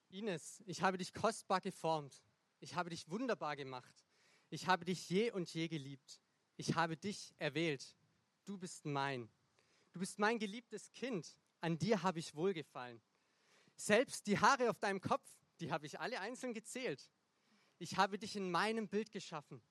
Ines, 0.10 0.62
ich 0.67 0.84
habe 0.84 1.00
dich 1.00 1.12
kostbar 1.12 1.60
geformt. 1.60 2.24
Ich 2.60 2.75
habe 2.75 2.91
dich 2.91 3.10
wunderbar 3.10 3.55
gemacht. 3.55 4.05
Ich 4.51 4.67
habe 4.67 4.86
dich 4.86 5.10
je 5.10 5.32
und 5.32 5.51
je 5.51 5.67
geliebt. 5.67 6.22
Ich 6.55 6.75
habe 6.75 6.96
dich 6.96 7.34
erwählt. 7.39 7.98
Du 8.46 8.60
bist 8.60 8.86
mein. 8.86 9.27
Du 9.91 10.00
bist 10.00 10.20
mein 10.20 10.38
geliebtes 10.38 10.91
Kind. 10.91 11.36
An 11.62 11.79
dir 11.79 12.03
habe 12.03 12.20
ich 12.20 12.36
wohlgefallen. 12.36 13.01
Selbst 13.75 14.27
die 14.27 14.38
Haare 14.38 14.70
auf 14.70 14.77
deinem 14.77 15.01
Kopf, 15.01 15.27
die 15.60 15.72
habe 15.72 15.88
ich 15.88 16.00
alle 16.00 16.20
einzeln 16.20 16.53
gezählt. 16.53 17.10
Ich 17.80 17.98
habe 17.98 18.18
dich 18.18 18.36
in 18.36 18.51
meinem 18.51 18.88
Bild 18.88 19.12
geschaffen. 19.12 19.62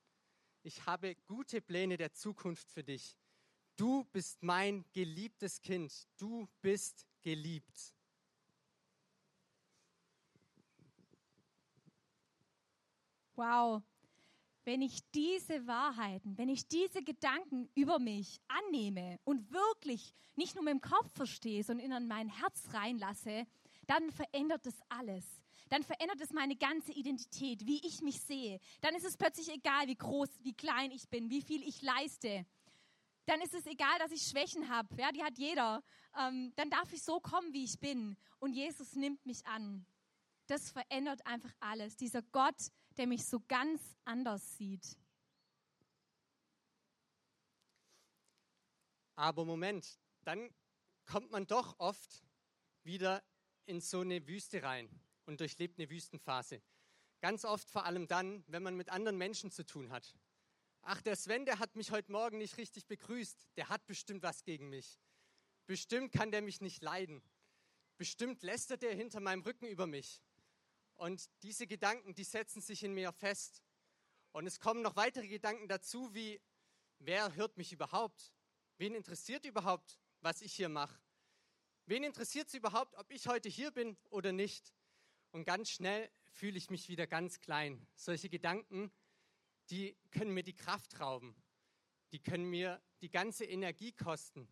Ich 0.63 0.87
habe 0.87 1.17
gute 1.27 1.61
Pläne 1.61 1.97
der 1.97 2.13
Zukunft 2.13 2.71
für 2.71 2.85
dich. 2.85 3.17
Du 3.77 4.05
bist 4.13 4.43
mein 4.43 4.85
geliebtes 4.93 5.61
Kind. 5.61 6.07
Du 6.19 6.49
bist 6.61 7.07
geliebt. 7.23 7.95
Wow. 13.35 13.83
Wenn 14.65 14.83
ich 14.83 15.01
diese 15.11 15.67
Wahrheiten, 15.67 16.39
wenn 16.39 16.49
ich 16.49 16.69
diese 16.69 17.03
Gedanken 17.03 17.69
über 17.75 17.99
mich 17.99 18.41
annehme 18.47 19.19
und 19.25 19.51
wirklich 19.51 20.15
nicht 20.37 20.55
nur 20.55 20.63
mit 20.63 20.75
dem 20.75 20.81
Kopf 20.81 21.11
verstehe, 21.15 21.65
sondern 21.65 22.03
in 22.03 22.09
mein 22.09 22.29
Herz 22.29 22.73
reinlasse, 22.73 23.47
dann 23.89 24.13
verändert 24.13 24.67
es 24.67 24.79
alles 24.89 25.42
dann 25.73 25.85
verändert 25.85 26.21
es 26.21 26.35
meine 26.35 26.55
ganze 26.55 26.93
Identität, 26.93 27.65
wie 27.65 27.81
ich 27.87 28.03
mich 28.03 28.21
sehe. 28.21 28.61
Dann 28.83 28.95
ist 28.95 29.07
es 29.07 29.17
plötzlich 29.17 29.49
egal, 29.49 29.87
wie 29.87 29.97
groß, 29.97 30.29
wie 30.43 30.53
klein 30.53 30.91
ich 30.91 31.09
bin, 31.09 31.31
wie 31.31 31.41
viel 31.41 31.67
ich 31.67 31.81
leiste. 31.81 32.45
Dann 33.25 33.41
ist 33.41 33.55
es 33.55 33.65
egal, 33.65 33.99
dass 33.99 34.13
ich 34.13 34.21
Schwächen 34.21 34.69
habe. 34.69 34.95
Ja, 35.01 35.11
die 35.13 35.23
hat 35.23 35.39
jeder. 35.39 35.83
Ähm, 36.15 36.53
dann 36.57 36.69
darf 36.69 36.93
ich 36.93 37.03
so 37.03 37.21
kommen, 37.21 37.55
wie 37.55 37.65
ich 37.65 37.81
bin. 37.81 38.19
Und 38.39 38.53
Jesus 38.53 38.93
nimmt 38.97 39.25
mich 39.25 39.47
an. 39.47 39.87
Das 40.47 40.71
verändert 40.71 41.25
einfach 41.25 41.55
alles. 41.61 41.97
Dieser 41.97 42.21
Gott, 42.21 42.71
der 42.99 43.07
mich 43.07 43.25
so 43.25 43.41
ganz 43.49 43.81
anders 44.05 44.59
sieht. 44.59 44.99
Aber 49.17 49.47
Moment, 49.47 49.99
dann 50.25 50.55
kommt 51.07 51.31
man 51.31 51.47
doch 51.47 51.79
oft 51.79 52.23
wieder 52.83 53.25
in 53.65 53.81
so 53.81 54.01
eine 54.01 54.29
Wüste 54.29 54.63
rein 54.63 54.91
und 55.27 55.41
durchlebt 55.41 55.79
eine 55.79 55.91
Wüstenphase. 55.91 56.63
Ganz 57.21 57.45
oft 57.45 57.71
vor 57.71 57.85
allem 57.85 58.07
dann, 58.09 58.45
wenn 58.49 58.63
man 58.63 58.77
mit 58.77 58.91
anderen 58.91 59.17
Menschen 59.17 59.51
zu 59.51 59.65
tun 59.65 59.91
hat. 59.91 60.15
Ach, 60.83 61.01
der 61.01 61.15
Sven, 61.15 61.45
der 61.45 61.61
hat 61.61 61.77
mich 61.77 61.93
heute 61.93 62.11
Morgen 62.11 62.39
nicht 62.39 62.57
richtig 62.57 62.87
begrüßt. 62.87 63.49
Der 63.57 63.69
hat 63.69 63.87
bestimmt 63.87 64.25
was 64.25 64.43
gegen 64.43 64.69
mich. 64.69 64.99
Bestimmt 65.67 66.13
kann 66.13 66.33
der 66.33 66.43
mich 66.43 66.61
nicht 66.61 66.83
leiden. 66.83 67.23
Bestimmt 67.97 68.43
lästert 68.43 68.83
er 68.83 68.95
hinter 68.95 69.21
meinem 69.21 69.43
Rücken 69.43 69.69
über 69.69 69.87
mich. 69.87 70.21
Und 70.95 71.31
diese 71.43 71.69
Gedanken, 71.69 72.15
die 72.15 72.25
setzen 72.25 72.61
sich 72.61 72.83
in 72.83 72.95
mir 72.95 73.13
fest. 73.13 73.63
Und 74.33 74.47
es 74.47 74.59
kommen 74.59 74.83
noch 74.83 74.97
weitere 74.97 75.29
Gedanken 75.29 75.69
dazu, 75.69 76.13
wie, 76.15 76.41
wer 76.99 77.35
hört 77.37 77.57
mich 77.57 77.73
überhaupt? 77.73 78.33
Wen 78.79 78.95
interessiert 78.95 79.45
überhaupt, 79.45 80.01
was 80.21 80.41
ich 80.41 80.53
hier 80.53 80.69
mache? 80.69 81.01
Wen 81.87 82.03
interessiert 82.03 82.49
es 82.49 82.55
überhaupt, 82.55 82.97
ob 82.97 83.11
ich 83.13 83.29
heute 83.29 83.49
hier 83.49 83.71
bin 83.71 83.97
oder 84.11 84.33
nicht? 84.33 84.73
Und 85.33 85.45
ganz 85.45 85.71
schnell 85.71 86.11
fühle 86.31 86.57
ich 86.57 86.71
mich 86.71 86.89
wieder 86.89 87.07
ganz 87.07 87.41
klein. 87.41 87.87
Solche 87.95 88.29
Gedanken, 88.29 88.93
die 89.71 89.97
können 90.11 90.33
mir 90.33 90.43
die 90.43 90.55
Kraft 90.55 91.01
rauben. 91.01 91.35
Die 92.13 92.21
können 92.21 92.49
mir 92.49 92.83
die 93.01 93.11
ganze 93.11 93.45
Energie 93.45 93.93
kosten. 93.93 94.49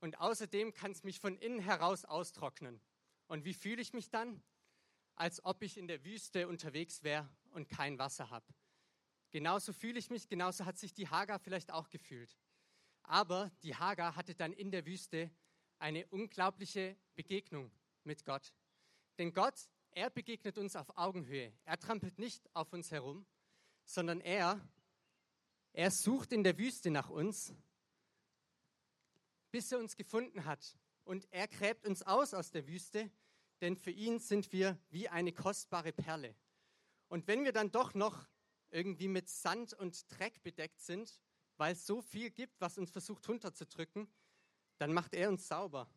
Und 0.00 0.18
außerdem 0.18 0.72
kann 0.72 0.92
es 0.92 1.04
mich 1.04 1.20
von 1.20 1.36
innen 1.36 1.60
heraus 1.60 2.04
austrocknen. 2.04 2.80
Und 3.26 3.44
wie 3.44 3.54
fühle 3.54 3.80
ich 3.80 3.92
mich 3.92 4.10
dann? 4.10 4.42
Als 5.14 5.44
ob 5.44 5.62
ich 5.62 5.76
in 5.76 5.86
der 5.86 6.04
Wüste 6.04 6.48
unterwegs 6.48 7.02
wäre 7.02 7.28
und 7.50 7.68
kein 7.68 7.98
Wasser 7.98 8.30
habe. 8.30 8.46
Genauso 9.30 9.72
fühle 9.72 9.98
ich 9.98 10.10
mich, 10.10 10.28
genauso 10.28 10.64
hat 10.64 10.78
sich 10.78 10.92
die 10.94 11.08
Hagar 11.08 11.38
vielleicht 11.38 11.70
auch 11.70 11.90
gefühlt. 11.90 12.36
Aber 13.02 13.50
die 13.62 13.76
Hagar 13.76 14.16
hatte 14.16 14.34
dann 14.34 14.52
in 14.52 14.70
der 14.70 14.86
Wüste 14.86 15.30
eine 15.78 16.06
unglaubliche 16.08 16.96
Begegnung 17.14 17.70
mit 18.02 18.24
Gott. 18.24 18.52
Denn 19.18 19.32
Gott 19.32 19.68
er 19.92 20.10
begegnet 20.10 20.58
uns 20.58 20.76
auf 20.76 20.96
Augenhöhe. 20.96 21.52
Er 21.64 21.78
trampelt 21.78 22.18
nicht 22.18 22.48
auf 22.54 22.72
uns 22.72 22.90
herum, 22.90 23.26
sondern 23.84 24.20
er, 24.20 24.60
er 25.72 25.90
sucht 25.90 26.32
in 26.32 26.44
der 26.44 26.58
Wüste 26.58 26.90
nach 26.90 27.10
uns, 27.10 27.52
bis 29.50 29.72
er 29.72 29.78
uns 29.78 29.96
gefunden 29.96 30.44
hat. 30.44 30.76
Und 31.04 31.26
er 31.32 31.48
gräbt 31.48 31.86
uns 31.86 32.02
aus 32.02 32.34
aus 32.34 32.50
der 32.50 32.66
Wüste, 32.66 33.10
denn 33.60 33.76
für 33.76 33.90
ihn 33.90 34.18
sind 34.18 34.52
wir 34.52 34.78
wie 34.90 35.08
eine 35.08 35.32
kostbare 35.32 35.92
Perle. 35.92 36.34
Und 37.08 37.26
wenn 37.26 37.44
wir 37.44 37.52
dann 37.52 37.70
doch 37.70 37.94
noch 37.94 38.28
irgendwie 38.70 39.08
mit 39.08 39.28
Sand 39.28 39.74
und 39.74 40.06
Dreck 40.10 40.42
bedeckt 40.42 40.80
sind, 40.80 41.20
weil 41.56 41.72
es 41.72 41.86
so 41.86 42.00
viel 42.00 42.30
gibt, 42.30 42.60
was 42.60 42.78
uns 42.78 42.90
versucht 42.90 43.28
runterzudrücken, 43.28 44.08
dann 44.78 44.92
macht 44.92 45.14
er 45.14 45.28
uns 45.28 45.46
sauber. 45.46 45.90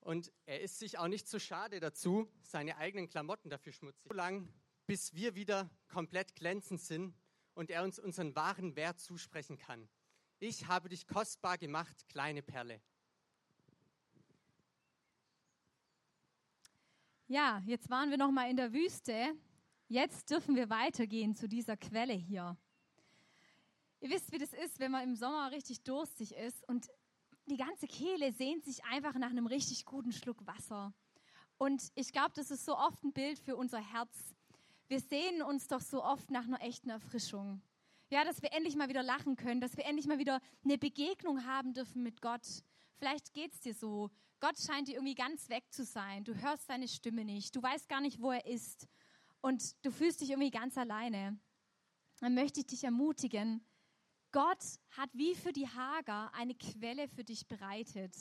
Und 0.00 0.32
er 0.46 0.60
ist 0.60 0.78
sich 0.78 0.98
auch 0.98 1.08
nicht 1.08 1.28
zu 1.28 1.38
schade 1.38 1.80
dazu, 1.80 2.30
seine 2.42 2.76
eigenen 2.76 3.08
Klamotten 3.08 3.50
dafür 3.50 3.72
schmutzig 3.72 4.02
zu 4.02 4.08
so 4.08 4.14
lang, 4.14 4.48
bis 4.86 5.14
wir 5.14 5.34
wieder 5.34 5.70
komplett 5.88 6.34
glänzend 6.34 6.80
sind 6.80 7.14
und 7.54 7.70
er 7.70 7.82
uns 7.82 7.98
unseren 7.98 8.34
wahren 8.34 8.76
Wert 8.76 9.00
zusprechen 9.00 9.58
kann. 9.58 9.88
Ich 10.38 10.66
habe 10.66 10.88
dich 10.88 11.06
kostbar 11.06 11.58
gemacht, 11.58 12.08
kleine 12.08 12.42
Perle. 12.42 12.80
Ja, 17.26 17.62
jetzt 17.66 17.90
waren 17.90 18.10
wir 18.10 18.16
noch 18.16 18.30
mal 18.30 18.48
in 18.48 18.56
der 18.56 18.72
Wüste. 18.72 19.34
Jetzt 19.88 20.30
dürfen 20.30 20.56
wir 20.56 20.70
weitergehen 20.70 21.34
zu 21.34 21.48
dieser 21.48 21.76
Quelle 21.76 22.14
hier. 22.14 22.56
Ihr 24.00 24.10
wisst, 24.10 24.32
wie 24.32 24.38
das 24.38 24.52
ist, 24.52 24.78
wenn 24.78 24.92
man 24.92 25.02
im 25.02 25.16
Sommer 25.16 25.50
richtig 25.50 25.82
durstig 25.82 26.34
ist 26.34 26.66
und 26.68 26.88
die 27.48 27.56
ganze 27.56 27.86
Kehle 27.86 28.32
sehnt 28.32 28.64
sich 28.64 28.84
einfach 28.84 29.14
nach 29.14 29.30
einem 29.30 29.46
richtig 29.46 29.84
guten 29.84 30.12
Schluck 30.12 30.46
Wasser. 30.46 30.92
Und 31.56 31.90
ich 31.94 32.12
glaube, 32.12 32.32
das 32.34 32.50
ist 32.50 32.64
so 32.64 32.76
oft 32.76 33.02
ein 33.02 33.12
Bild 33.12 33.38
für 33.38 33.56
unser 33.56 33.80
Herz. 33.80 34.34
Wir 34.86 35.00
sehnen 35.00 35.42
uns 35.42 35.66
doch 35.66 35.80
so 35.80 36.02
oft 36.02 36.30
nach 36.30 36.44
einer 36.44 36.62
echten 36.62 36.90
Erfrischung. 36.90 37.60
Ja, 38.10 38.24
dass 38.24 38.40
wir 38.40 38.52
endlich 38.52 38.76
mal 38.76 38.88
wieder 38.88 39.02
lachen 39.02 39.36
können, 39.36 39.60
dass 39.60 39.76
wir 39.76 39.84
endlich 39.84 40.06
mal 40.06 40.18
wieder 40.18 40.40
eine 40.64 40.78
Begegnung 40.78 41.44
haben 41.44 41.74
dürfen 41.74 42.02
mit 42.02 42.22
Gott. 42.22 42.46
Vielleicht 42.94 43.34
geht 43.34 43.52
es 43.52 43.60
dir 43.60 43.74
so. 43.74 44.10
Gott 44.40 44.58
scheint 44.58 44.88
dir 44.88 44.94
irgendwie 44.94 45.14
ganz 45.14 45.48
weg 45.48 45.64
zu 45.70 45.84
sein. 45.84 46.24
Du 46.24 46.34
hörst 46.34 46.66
seine 46.66 46.88
Stimme 46.88 47.24
nicht. 47.24 47.54
Du 47.54 47.62
weißt 47.62 47.88
gar 47.88 48.00
nicht, 48.00 48.22
wo 48.22 48.30
er 48.30 48.46
ist. 48.46 48.86
Und 49.40 49.84
du 49.84 49.90
fühlst 49.90 50.20
dich 50.20 50.30
irgendwie 50.30 50.50
ganz 50.50 50.78
alleine. 50.78 51.38
Dann 52.20 52.34
möchte 52.34 52.60
ich 52.60 52.66
dich 52.66 52.84
ermutigen, 52.84 53.64
Gott 54.32 54.62
hat 54.90 55.10
wie 55.12 55.34
für 55.34 55.52
die 55.52 55.68
Hager 55.68 56.32
eine 56.34 56.54
Quelle 56.54 57.08
für 57.08 57.24
dich 57.24 57.46
bereitet. 57.46 58.14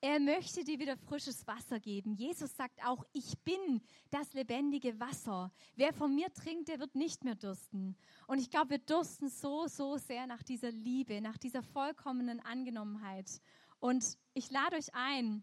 Er 0.00 0.20
möchte 0.20 0.62
dir 0.62 0.78
wieder 0.78 0.96
frisches 0.96 1.46
Wasser 1.46 1.80
geben. 1.80 2.14
Jesus 2.14 2.54
sagt 2.54 2.84
auch, 2.84 3.04
ich 3.12 3.38
bin 3.44 3.80
das 4.10 4.32
lebendige 4.34 5.00
Wasser. 5.00 5.52
Wer 5.74 5.92
von 5.92 6.14
mir 6.14 6.32
trinkt, 6.32 6.68
der 6.68 6.78
wird 6.78 6.94
nicht 6.94 7.24
mehr 7.24 7.34
dursten. 7.34 7.96
Und 8.26 8.38
ich 8.38 8.50
glaube, 8.50 8.70
wir 8.70 8.78
dursten 8.78 9.28
so, 9.28 9.66
so 9.66 9.96
sehr 9.96 10.26
nach 10.26 10.42
dieser 10.42 10.70
Liebe, 10.70 11.20
nach 11.20 11.38
dieser 11.38 11.62
vollkommenen 11.62 12.40
Angenommenheit. 12.40 13.40
Und 13.78 14.18
ich 14.34 14.50
lade 14.50 14.76
euch 14.76 14.94
ein, 14.94 15.42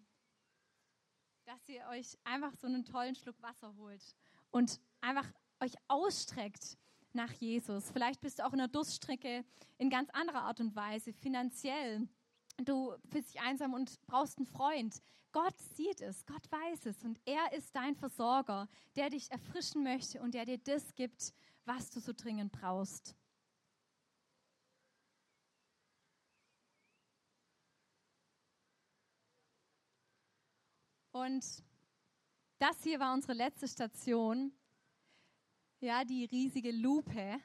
dass 1.45 1.67
ihr 1.67 1.85
euch 1.89 2.17
einfach 2.23 2.53
so 2.55 2.67
einen 2.67 2.85
tollen 2.85 3.15
Schluck 3.15 3.41
Wasser 3.41 3.75
holt 3.75 4.15
und 4.51 4.79
einfach 5.01 5.29
euch 5.59 5.73
ausstreckt 5.87 6.77
nach 7.15 7.31
Jesus. 7.31 7.91
Vielleicht 7.91 8.21
bist 8.21 8.39
du 8.39 8.45
auch 8.45 8.53
in 8.53 8.59
einer 8.59 8.67
Durststrecke 8.67 9.43
in 9.77 9.89
ganz 9.89 10.09
anderer 10.11 10.43
Art 10.43 10.59
und 10.59 10.75
Weise, 10.75 11.13
finanziell 11.13 12.07
du 12.57 12.95
fühlst 13.09 13.33
dich 13.33 13.41
einsam 13.41 13.73
und 13.73 13.99
brauchst 14.05 14.37
einen 14.37 14.45
Freund. 14.45 15.01
Gott 15.31 15.57
sieht 15.75 16.01
es, 16.01 16.25
Gott 16.25 16.51
weiß 16.51 16.85
es 16.85 17.03
und 17.03 17.19
er 17.25 17.53
ist 17.53 17.75
dein 17.75 17.95
Versorger, 17.95 18.67
der 18.95 19.09
dich 19.09 19.31
erfrischen 19.31 19.83
möchte 19.83 20.21
und 20.21 20.33
der 20.33 20.45
dir 20.45 20.59
das 20.59 20.93
gibt, 20.95 21.33
was 21.65 21.89
du 21.89 21.99
so 21.99 22.13
dringend 22.15 22.51
brauchst. 22.51 23.15
Und 31.11 31.63
das 32.57 32.81
hier 32.83 32.99
war 32.99 33.13
unsere 33.13 33.33
letzte 33.33 33.67
Station, 33.67 34.51
ja, 35.83 36.05
die 36.05 36.25
riesige 36.25 36.71
Lupe. 36.71 37.39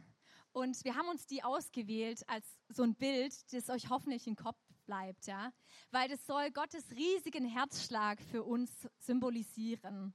Und 0.52 0.83
wir 0.85 0.95
haben 0.95 1.09
uns 1.09 1.26
die 1.26 1.42
ausgewählt 1.42 2.23
als 2.28 2.47
so 2.68 2.83
ein 2.83 2.95
Bild, 2.95 3.35
das 3.52 3.68
euch 3.68 3.90
hoffentlich 3.90 4.26
im 4.26 4.37
Kopf 4.37 4.59
bleibt, 4.87 5.26
ja, 5.26 5.52
weil 5.90 6.09
das 6.09 6.25
soll 6.26 6.50
Gottes 6.50 6.85
riesigen 6.92 7.45
Herzschlag 7.45 8.21
für 8.23 8.45
uns 8.45 8.71
symbolisieren. 8.99 10.14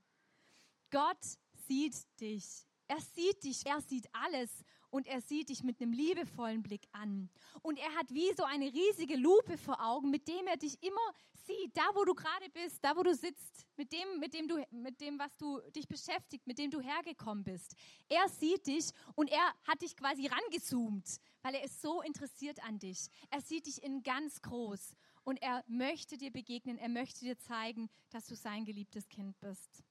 Gott 0.89 1.23
sieht 1.67 1.95
dich. 2.19 2.65
Er 2.87 2.99
sieht 2.99 3.43
dich, 3.43 3.65
er 3.65 3.81
sieht 3.81 4.07
alles 4.13 4.63
und 4.89 5.07
er 5.07 5.21
sieht 5.21 5.49
dich 5.49 5.63
mit 5.63 5.81
einem 5.81 5.93
liebevollen 5.93 6.61
Blick 6.61 6.87
an. 6.91 7.29
Und 7.61 7.79
er 7.79 7.95
hat 7.95 8.13
wie 8.13 8.33
so 8.35 8.43
eine 8.43 8.65
riesige 8.65 9.15
Lupe 9.15 9.57
vor 9.57 9.83
Augen, 9.83 10.11
mit 10.11 10.27
dem 10.27 10.47
er 10.47 10.57
dich 10.57 10.81
immer 10.83 11.13
sieht, 11.45 11.75
da 11.75 11.83
wo 11.93 12.05
du 12.05 12.13
gerade 12.13 12.49
bist, 12.49 12.83
da 12.83 12.95
wo 12.95 13.03
du 13.03 13.13
sitzt, 13.13 13.65
mit 13.77 13.91
dem, 13.91 14.19
mit 14.19 14.33
dem 14.33 14.47
du, 14.47 14.63
mit 14.71 14.99
dem, 15.01 15.19
was 15.19 15.35
du 15.37 15.59
dich 15.71 15.87
beschäftigt, 15.87 16.45
mit 16.47 16.57
dem 16.57 16.71
du 16.71 16.79
hergekommen 16.81 17.43
bist. 17.43 17.75
Er 18.09 18.27
sieht 18.29 18.67
dich 18.67 18.91
und 19.15 19.29
er 19.29 19.53
hat 19.63 19.81
dich 19.81 19.95
quasi 19.95 20.27
rangezoomt, 20.27 21.19
weil 21.41 21.55
er 21.55 21.63
ist 21.63 21.81
so 21.81 22.01
interessiert 22.01 22.63
an 22.63 22.79
dich. 22.79 23.07
Er 23.29 23.41
sieht 23.41 23.65
dich 23.65 23.83
in 23.83 24.03
ganz 24.03 24.41
groß 24.41 24.95
und 25.23 25.41
er 25.41 25.63
möchte 25.67 26.17
dir 26.17 26.31
begegnen, 26.31 26.77
er 26.77 26.89
möchte 26.89 27.21
dir 27.21 27.37
zeigen, 27.37 27.89
dass 28.09 28.27
du 28.27 28.35
sein 28.35 28.65
geliebtes 28.65 29.09
Kind 29.09 29.39
bist. 29.39 29.83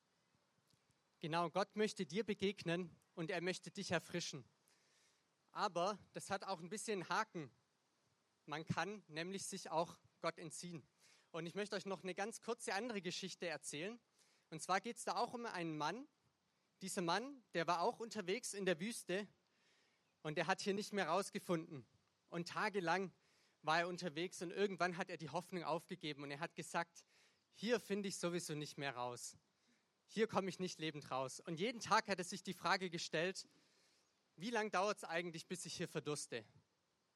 Genau, 1.20 1.50
Gott 1.50 1.76
möchte 1.76 2.04
dir 2.04 2.24
begegnen 2.24 2.90
und 3.14 3.30
er 3.30 3.40
möchte 3.40 3.70
dich 3.70 3.90
erfrischen. 3.90 4.44
Aber 5.52 5.98
das 6.14 6.30
hat 6.30 6.44
auch 6.44 6.60
ein 6.60 6.68
bisschen 6.68 7.08
Haken. 7.08 7.50
Man 8.46 8.64
kann 8.64 9.04
nämlich 9.08 9.46
sich 9.46 9.70
auch 9.70 9.96
Gott 10.20 10.38
entziehen. 10.38 10.82
Und 11.32 11.46
ich 11.46 11.54
möchte 11.54 11.74
euch 11.74 11.86
noch 11.86 12.02
eine 12.02 12.14
ganz 12.14 12.40
kurze 12.40 12.74
andere 12.74 13.02
Geschichte 13.02 13.48
erzählen. 13.48 13.98
Und 14.50 14.62
zwar 14.62 14.80
geht 14.80 14.98
es 14.98 15.04
da 15.04 15.16
auch 15.16 15.34
um 15.34 15.44
einen 15.46 15.76
Mann. 15.76 16.06
Dieser 16.80 17.02
Mann, 17.02 17.42
der 17.54 17.66
war 17.66 17.80
auch 17.80 17.98
unterwegs 17.98 18.54
in 18.54 18.64
der 18.64 18.78
Wüste 18.78 19.26
und 20.22 20.36
der 20.36 20.46
hat 20.46 20.60
hier 20.60 20.74
nicht 20.74 20.92
mehr 20.92 21.08
rausgefunden. 21.08 21.84
Und 22.28 22.48
tagelang 22.48 23.12
war 23.62 23.80
er 23.80 23.88
unterwegs 23.88 24.40
und 24.42 24.52
irgendwann 24.52 24.96
hat 24.96 25.10
er 25.10 25.16
die 25.16 25.30
Hoffnung 25.30 25.64
aufgegeben 25.64 26.22
und 26.22 26.30
er 26.30 26.40
hat 26.40 26.54
gesagt, 26.54 27.04
hier 27.54 27.80
finde 27.80 28.08
ich 28.08 28.16
sowieso 28.16 28.54
nicht 28.54 28.78
mehr 28.78 28.94
raus 28.94 29.36
hier 30.12 30.26
komme 30.26 30.48
ich 30.48 30.58
nicht 30.58 30.78
lebend 30.78 31.10
raus. 31.10 31.40
Und 31.40 31.58
jeden 31.58 31.80
Tag 31.80 32.08
hat 32.08 32.18
er 32.18 32.24
sich 32.24 32.42
die 32.42 32.52
Frage 32.52 32.90
gestellt, 32.90 33.48
wie 34.36 34.50
lange 34.50 34.70
dauert 34.70 34.98
es 34.98 35.04
eigentlich, 35.04 35.46
bis 35.46 35.64
ich 35.64 35.74
hier 35.74 35.88
verdurste? 35.88 36.44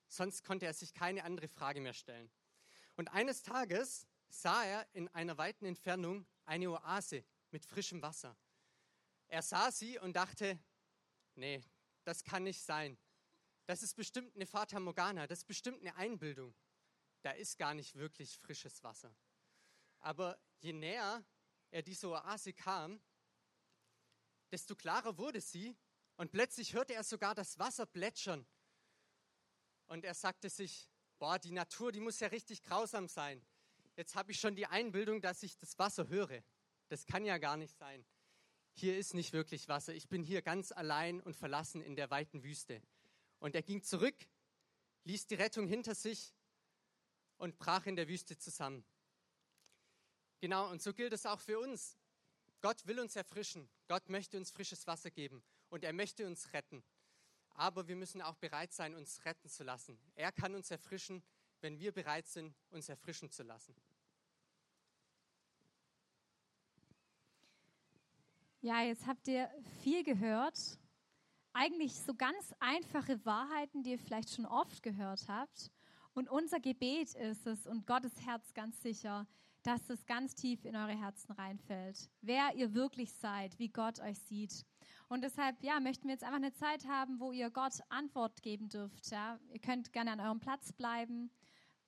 Sonst 0.08 0.44
konnte 0.44 0.66
er 0.66 0.72
sich 0.72 0.94
keine 0.94 1.24
andere 1.24 1.48
Frage 1.48 1.80
mehr 1.80 1.92
stellen. 1.92 2.30
Und 2.96 3.08
eines 3.08 3.42
Tages 3.42 4.06
sah 4.28 4.64
er 4.64 4.86
in 4.94 5.08
einer 5.08 5.38
weiten 5.38 5.66
Entfernung 5.66 6.26
eine 6.44 6.70
Oase 6.70 7.24
mit 7.50 7.64
frischem 7.64 8.02
Wasser. 8.02 8.36
Er 9.28 9.42
sah 9.42 9.70
sie 9.70 9.98
und 9.98 10.14
dachte, 10.14 10.58
nee, 11.34 11.62
das 12.04 12.24
kann 12.24 12.44
nicht 12.44 12.62
sein. 12.62 12.98
Das 13.66 13.82
ist 13.82 13.94
bestimmt 13.94 14.34
eine 14.34 14.46
Fata 14.46 14.78
Morgana, 14.78 15.26
das 15.26 15.40
ist 15.40 15.46
bestimmt 15.46 15.80
eine 15.80 15.96
Einbildung. 15.96 16.54
Da 17.22 17.32
ist 17.32 17.58
gar 17.58 17.74
nicht 17.74 17.96
wirklich 17.96 18.38
frisches 18.38 18.82
Wasser. 18.82 19.14
Aber 19.98 20.38
je 20.60 20.72
näher 20.72 21.24
er 21.70 21.82
diese 21.82 22.08
Oase 22.08 22.52
kam, 22.52 23.00
desto 24.52 24.76
klarer 24.76 25.18
wurde 25.18 25.40
sie 25.40 25.76
und 26.16 26.30
plötzlich 26.30 26.72
hörte 26.74 26.94
er 26.94 27.02
sogar 27.02 27.34
das 27.34 27.58
Wasser 27.58 27.84
plätschern. 27.84 28.46
Und 29.86 30.04
er 30.04 30.14
sagte 30.14 30.48
sich, 30.48 30.88
boah, 31.18 31.38
die 31.38 31.52
Natur, 31.52 31.92
die 31.92 32.00
muss 32.00 32.20
ja 32.20 32.28
richtig 32.28 32.62
grausam 32.62 33.08
sein. 33.08 33.42
Jetzt 33.96 34.14
habe 34.14 34.32
ich 34.32 34.40
schon 34.40 34.54
die 34.54 34.66
Einbildung, 34.66 35.20
dass 35.20 35.42
ich 35.42 35.56
das 35.56 35.78
Wasser 35.78 36.08
höre. 36.08 36.42
Das 36.88 37.06
kann 37.06 37.24
ja 37.24 37.38
gar 37.38 37.56
nicht 37.56 37.76
sein. 37.76 38.04
Hier 38.74 38.98
ist 38.98 39.14
nicht 39.14 39.32
wirklich 39.32 39.68
Wasser. 39.68 39.94
Ich 39.94 40.08
bin 40.08 40.22
hier 40.22 40.42
ganz 40.42 40.70
allein 40.70 41.20
und 41.22 41.34
verlassen 41.34 41.80
in 41.80 41.96
der 41.96 42.10
weiten 42.10 42.42
Wüste. 42.42 42.82
Und 43.38 43.54
er 43.54 43.62
ging 43.62 43.82
zurück, 43.82 44.16
ließ 45.04 45.26
die 45.26 45.34
Rettung 45.34 45.66
hinter 45.66 45.94
sich 45.94 46.34
und 47.38 47.58
brach 47.58 47.86
in 47.86 47.96
der 47.96 48.08
Wüste 48.08 48.36
zusammen. 48.36 48.84
Genau, 50.40 50.70
und 50.70 50.82
so 50.82 50.92
gilt 50.92 51.14
es 51.14 51.24
auch 51.24 51.40
für 51.40 51.58
uns. 51.58 51.96
Gott 52.60 52.86
will 52.86 53.00
uns 53.00 53.16
erfrischen. 53.16 53.68
Gott 53.88 54.08
möchte 54.08 54.36
uns 54.36 54.50
frisches 54.50 54.86
Wasser 54.86 55.10
geben 55.10 55.42
und 55.70 55.84
er 55.84 55.92
möchte 55.92 56.26
uns 56.26 56.52
retten. 56.52 56.82
Aber 57.56 57.88
wir 57.88 57.96
müssen 57.96 58.22
auch 58.22 58.36
bereit 58.36 58.72
sein, 58.72 58.94
uns 58.94 59.24
retten 59.24 59.48
zu 59.48 59.64
lassen. 59.64 59.98
Er 60.14 60.30
kann 60.30 60.54
uns 60.54 60.70
erfrischen, 60.70 61.22
wenn 61.60 61.78
wir 61.78 61.92
bereit 61.92 62.26
sind, 62.26 62.54
uns 62.70 62.88
erfrischen 62.88 63.30
zu 63.30 63.42
lassen. 63.42 63.74
Ja, 68.60 68.82
jetzt 68.82 69.06
habt 69.06 69.26
ihr 69.28 69.50
viel 69.82 70.02
gehört. 70.02 70.58
Eigentlich 71.52 71.94
so 71.94 72.14
ganz 72.14 72.54
einfache 72.58 73.24
Wahrheiten, 73.24 73.82
die 73.82 73.92
ihr 73.92 73.98
vielleicht 73.98 74.34
schon 74.34 74.44
oft 74.44 74.82
gehört 74.82 75.28
habt. 75.28 75.70
Und 76.12 76.28
unser 76.28 76.60
Gebet 76.60 77.14
ist 77.14 77.46
es 77.46 77.66
und 77.66 77.86
Gottes 77.86 78.26
Herz 78.26 78.52
ganz 78.54 78.82
sicher, 78.82 79.26
dass 79.62 79.90
es 79.90 80.06
ganz 80.06 80.34
tief 80.34 80.64
in 80.64 80.76
eure 80.76 80.98
Herzen 80.98 81.32
reinfällt, 81.32 82.08
wer 82.20 82.54
ihr 82.54 82.72
wirklich 82.72 83.12
seid, 83.12 83.58
wie 83.58 83.68
Gott 83.68 84.00
euch 84.00 84.18
sieht. 84.18 84.64
Und 85.08 85.22
deshalb, 85.22 85.62
ja, 85.62 85.78
möchten 85.78 86.08
wir 86.08 86.12
jetzt 86.14 86.24
einfach 86.24 86.36
eine 86.36 86.52
Zeit 86.52 86.86
haben, 86.86 87.20
wo 87.20 87.32
ihr 87.32 87.50
Gott 87.50 87.74
Antwort 87.88 88.42
geben 88.42 88.68
dürft. 88.68 89.10
Ja. 89.10 89.38
Ihr 89.52 89.60
könnt 89.60 89.92
gerne 89.92 90.12
an 90.12 90.20
eurem 90.20 90.40
Platz 90.40 90.72
bleiben 90.72 91.30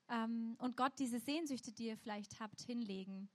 ähm, 0.08 0.56
und 0.58 0.76
Gott 0.76 0.92
diese 0.98 1.18
Sehnsüchte, 1.18 1.72
die 1.72 1.86
ihr 1.86 1.96
vielleicht 1.96 2.38
habt, 2.38 2.60
hinlegen. 2.60 3.28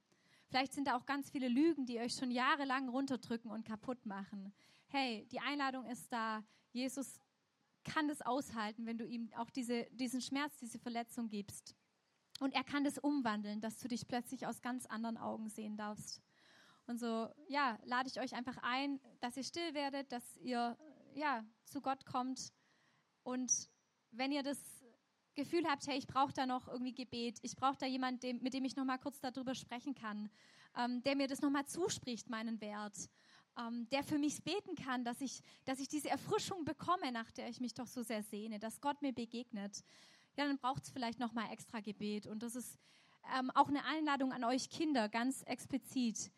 Vielleicht 0.48 0.74
sind 0.74 0.88
da 0.88 0.96
auch 0.96 1.06
ganz 1.06 1.30
viele 1.32 1.48
Lügen, 1.48 1.86
die 1.86 2.00
euch 2.00 2.14
schon 2.14 2.32
jahrelang 2.32 2.88
runterdrücken 2.88 3.52
und 3.52 3.66
kaputt 3.66 4.06
machen. 4.06 4.54
Hey, 4.88 5.28
die 5.32 5.40
Einladung 5.40 5.86
ist 5.88 6.12
da. 6.14 6.44
Jesus 6.72 7.20
kann 7.84 8.08
das 8.08 8.22
aushalten, 8.22 8.86
wenn 8.86 8.98
du 8.98 9.06
ihm 9.06 9.32
auch 9.36 9.50
diese, 9.50 9.86
diesen 9.92 10.22
Schmerz, 10.22 10.56
diese 10.60 10.80
Verletzung 10.80 11.28
gibst. 11.30 11.76
Und 12.40 12.54
er 12.54 12.64
kann 12.64 12.84
das 12.84 12.98
umwandeln, 12.98 13.62
dass 13.62 13.80
du 13.80 13.88
dich 13.88 14.08
plötzlich 14.08 14.48
aus 14.48 14.62
ganz 14.62 14.86
anderen 14.86 15.18
Augen 15.18 15.50
sehen 15.50 15.76
darfst. 15.76 16.22
Und 16.88 17.00
so, 17.00 17.30
ja, 17.48 17.78
lade 17.86 18.10
ich 18.10 18.20
euch 18.20 18.34
einfach 18.34 18.58
ein, 18.62 19.00
dass 19.22 19.38
ihr 19.38 19.44
still 19.44 19.74
werdet, 19.74 20.12
dass 20.12 20.38
ihr, 20.38 20.78
ja, 21.14 21.46
zu 21.66 21.82
Gott 21.82 22.06
kommt. 22.06 22.52
Und 23.24 23.70
wenn 24.12 24.32
ihr 24.32 24.44
das 24.44 24.60
Gefühl 25.36 25.66
habt, 25.68 25.88
hey, 25.88 25.98
ich 25.98 26.08
brauche 26.08 26.34
da 26.34 26.46
noch 26.46 26.68
irgendwie 26.68 26.94
Gebet, 26.94 27.40
ich 27.42 27.56
brauche 27.56 27.78
da 27.78 27.86
jemanden, 27.86 28.44
mit 28.44 28.54
dem 28.54 28.66
ich 28.66 28.76
noch 28.76 28.86
mal 28.86 28.98
kurz 28.98 29.20
darüber 29.20 29.56
sprechen 29.56 29.96
kann, 29.96 30.30
ähm, 30.78 31.02
der 31.04 31.16
mir 31.16 31.28
das 31.28 31.42
noch 31.42 31.50
mal 31.50 31.66
zuspricht, 31.66 32.30
meinen 32.30 32.60
Wert, 32.62 33.10
ähm, 33.58 33.88
der 33.92 34.04
für 34.04 34.20
mich 34.20 34.44
beten 34.44 34.76
kann, 34.76 35.04
dass 35.04 35.22
ich, 35.22 35.42
dass 35.66 35.80
ich 35.80 35.88
diese 35.88 36.10
Erfrischung 36.10 36.66
bekomme, 36.66 37.12
nach 37.12 37.32
der 37.32 37.50
ich 37.50 37.62
mich 37.62 37.74
doch 37.74 37.88
so 37.88 38.04
sehr 38.04 38.24
sehne, 38.24 38.60
dass 38.60 38.82
Gott 38.82 39.02
mir 39.02 39.14
begegnet 39.14 39.84
ja, 40.38 40.48
dann 40.48 40.58
braucht 40.58 40.84
es 40.84 40.90
vielleicht 40.90 41.20
nochmal 41.20 41.52
extra 41.52 41.80
Gebet. 41.80 42.28
Und 42.28 42.44
das 42.44 42.56
ist 42.56 42.78
ähm, 43.38 43.52
auch 43.52 43.68
eine 43.68 43.86
Einladung 43.86 44.32
an 44.32 44.44
euch 44.44 44.70
Kinder, 44.70 45.10
ganz 45.10 45.44
explizit. 45.44 46.32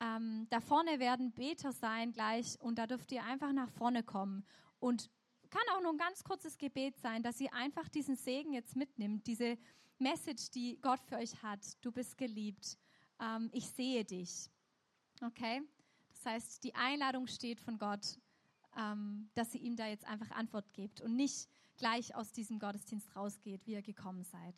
Ähm, 0.00 0.46
da 0.50 0.60
vorne 0.60 0.98
werden 0.98 1.32
Beter 1.32 1.72
sein 1.72 2.12
gleich 2.12 2.60
und 2.60 2.78
da 2.78 2.86
dürft 2.86 3.12
ihr 3.12 3.24
einfach 3.24 3.52
nach 3.52 3.70
vorne 3.70 4.02
kommen. 4.02 4.44
Und 4.78 5.10
kann 5.50 5.62
auch 5.74 5.80
nur 5.80 5.92
ein 5.92 5.98
ganz 5.98 6.22
kurzes 6.22 6.58
Gebet 6.58 6.98
sein, 6.98 7.22
dass 7.22 7.40
ihr 7.40 7.52
einfach 7.54 7.88
diesen 7.88 8.16
Segen 8.16 8.52
jetzt 8.52 8.76
mitnimmt, 8.76 9.26
diese 9.26 9.56
Message, 9.98 10.50
die 10.50 10.78
Gott 10.82 11.00
für 11.00 11.16
euch 11.16 11.42
hat. 11.42 11.60
Du 11.80 11.90
bist 11.90 12.18
geliebt. 12.18 12.76
Ähm, 13.20 13.48
ich 13.52 13.66
sehe 13.70 14.04
dich. 14.04 14.50
Okay? 15.22 15.62
Das 16.10 16.26
heißt, 16.26 16.64
die 16.64 16.74
Einladung 16.74 17.26
steht 17.26 17.60
von 17.60 17.78
Gott, 17.78 18.18
ähm, 18.76 19.30
dass 19.34 19.52
sie 19.52 19.58
ihm 19.58 19.76
da 19.76 19.86
jetzt 19.86 20.06
einfach 20.06 20.30
Antwort 20.32 20.72
gibt 20.74 21.00
und 21.00 21.16
nicht 21.16 21.48
gleich 21.76 22.14
aus 22.14 22.32
diesem 22.32 22.58
Gottesdienst 22.58 23.14
rausgeht, 23.16 23.66
wie 23.66 23.72
ihr 23.72 23.82
gekommen 23.82 24.24
seid. 24.24 24.54